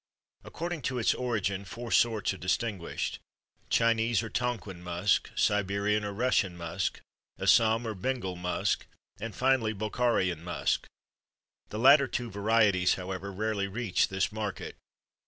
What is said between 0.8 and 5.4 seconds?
to its origin four sorts are distinguished: Chinese or Tonquin musk,